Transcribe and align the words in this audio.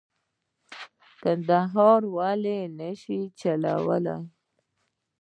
کندهار 1.21 2.01
ولې 2.15 2.59
نه 2.77 2.89
شي 3.01 3.19
چلولای. 3.39 4.21